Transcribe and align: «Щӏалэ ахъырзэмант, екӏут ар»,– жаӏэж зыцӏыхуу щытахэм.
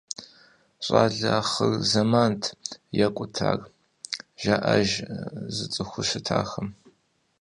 «Щӏалэ 0.85 1.29
ахъырзэмант, 1.39 2.41
екӏут 3.05 3.35
ар»,– 3.49 3.59
жаӏэж 4.41 4.89
зыцӏыхуу 5.55 6.05
щытахэм. 6.07 6.67